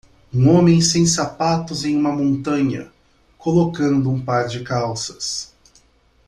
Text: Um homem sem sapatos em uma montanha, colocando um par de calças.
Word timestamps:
Um 0.33 0.49
homem 0.49 0.81
sem 0.81 1.05
sapatos 1.05 1.85
em 1.85 1.95
uma 1.95 2.11
montanha, 2.11 2.91
colocando 3.37 4.09
um 4.09 4.19
par 4.19 4.47
de 4.47 4.63
calças. 4.63 5.53